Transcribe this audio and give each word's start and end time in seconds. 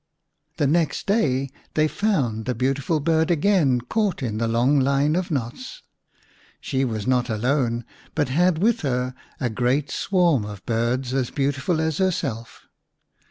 The 0.57 0.65
next 0.65 1.05
day 1.05 1.51
they 1.75 1.87
found 1.87 2.45
the 2.45 2.55
beautiful 2.55 2.99
bird 2.99 3.29
again 3.29 3.81
caught 3.81 4.23
in 4.23 4.39
the 4.39 4.47
long 4.47 4.79
line 4.79 5.15
of 5.15 5.29
knots. 5.29 5.83
She 6.59 6.83
was 6.83 7.05
not 7.05 7.29
alone, 7.29 7.85
but 8.15 8.29
had 8.29 8.57
with 8.57 8.81
her 8.81 9.13
a 9.39 9.51
great 9.51 9.91
swarm 9.91 10.43
of 10.43 10.63
45 10.65 10.65
The 10.65 10.73
Rabbit 10.73 10.85
Prince 10.97 11.07
v 11.09 11.13
birds 11.13 11.13
as 11.29 11.35
beautiful 11.35 11.79
as 11.81 11.97
herself. 11.99 12.65